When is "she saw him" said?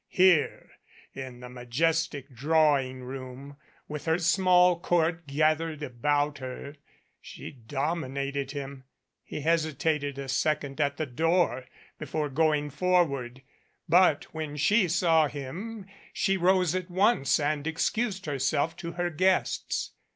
14.57-15.85